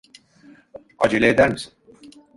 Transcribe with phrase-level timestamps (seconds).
[0.97, 1.73] Acele eder misin?